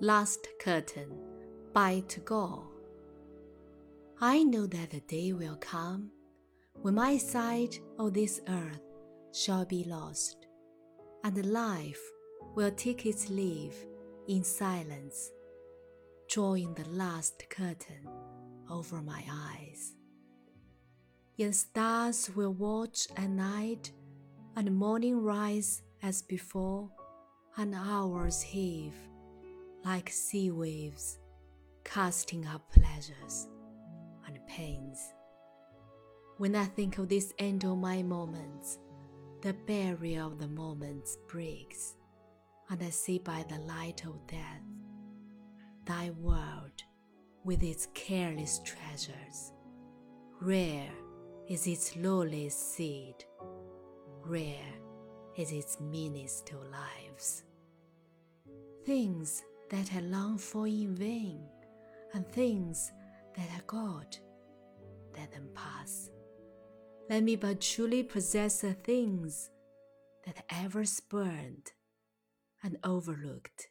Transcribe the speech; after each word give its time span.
Last 0.00 0.48
Curtain 0.58 1.16
by 1.72 2.02
Tagore. 2.08 2.66
I 4.20 4.42
know 4.42 4.66
that 4.66 4.90
the 4.90 4.98
day 4.98 5.32
will 5.32 5.54
come 5.54 6.10
when 6.82 6.94
my 6.94 7.16
sight 7.16 7.80
of 7.96 8.12
this 8.12 8.40
earth 8.48 8.82
shall 9.32 9.64
be 9.64 9.84
lost, 9.84 10.48
and 11.22 11.46
life 11.46 12.00
will 12.56 12.72
take 12.72 13.06
its 13.06 13.30
leave 13.30 13.76
in 14.26 14.42
silence, 14.42 15.30
drawing 16.28 16.74
the 16.74 16.88
last 16.88 17.44
curtain 17.48 18.08
over 18.68 19.00
my 19.00 19.22
eyes. 19.30 19.94
Yet 21.36 21.54
stars 21.54 22.30
will 22.34 22.52
watch 22.52 23.06
at 23.16 23.30
night, 23.30 23.92
and 24.56 24.74
morning 24.74 25.22
rise 25.22 25.82
as 26.02 26.20
before, 26.20 26.90
and 27.56 27.76
hours 27.76 28.42
heave 28.42 28.96
like 29.84 30.08
sea 30.08 30.50
waves, 30.50 31.18
casting 31.84 32.46
up 32.46 32.62
pleasures 32.72 33.48
and 34.26 34.38
pains. 34.46 35.12
When 36.38 36.56
I 36.56 36.64
think 36.64 36.98
of 36.98 37.08
this 37.08 37.32
end 37.38 37.64
of 37.64 37.76
my 37.78 38.02
moments, 38.02 38.78
the 39.42 39.52
barrier 39.52 40.22
of 40.22 40.38
the 40.38 40.48
moments 40.48 41.18
breaks, 41.28 41.94
and 42.70 42.82
I 42.82 42.90
see 42.90 43.18
by 43.18 43.44
the 43.48 43.58
light 43.58 44.04
of 44.06 44.26
death 44.26 44.62
thy 45.84 46.10
world 46.18 46.82
with 47.44 47.62
its 47.62 47.88
careless 47.92 48.60
treasures. 48.64 49.52
Rare 50.40 50.90
is 51.46 51.66
its 51.66 51.94
lowliest 51.94 52.74
seed, 52.74 53.16
rare 54.24 54.72
is 55.36 55.52
its 55.52 55.78
meanest 55.78 56.50
of 56.52 56.64
lives. 56.70 57.42
Things 58.86 59.42
that 59.74 59.90
I 59.92 60.00
long 60.02 60.38
for 60.38 60.68
in 60.68 60.94
vain, 60.94 61.40
and 62.12 62.24
things 62.28 62.92
that 63.36 63.48
I 63.56 63.60
got, 63.66 64.20
let 65.18 65.32
them 65.32 65.48
pass. 65.52 66.10
Let 67.10 67.24
me 67.24 67.34
but 67.34 67.60
truly 67.60 68.04
possess 68.04 68.60
the 68.60 68.74
things 68.74 69.50
that 70.24 70.36
I 70.48 70.64
ever 70.64 70.84
spurned 70.84 71.72
and 72.62 72.76
overlooked 72.84 73.66